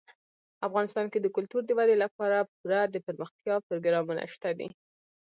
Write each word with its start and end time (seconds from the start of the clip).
افغانستان 0.67 1.05
کې 1.11 1.19
د 1.21 1.27
کلتور 1.35 1.61
د 1.65 1.71
ودې 1.77 1.95
لپاره 2.03 2.47
پوره 2.53 2.79
دپرمختیا 2.95 3.55
پروګرامونه 3.67 4.23
شته 4.33 4.49
دي. 4.59 4.69